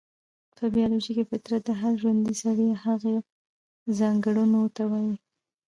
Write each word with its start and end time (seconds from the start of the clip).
په 0.57 0.63
بيالوژي 0.73 1.11
کې 1.17 1.23
فطرت 1.31 1.61
د 1.65 1.69
هر 1.81 1.93
ژوندي 2.01 2.35
سري 2.43 2.67
هغو 2.83 3.15
ځانګړنو 3.99 4.61
ته 4.75 4.83
وايي، 4.91 5.15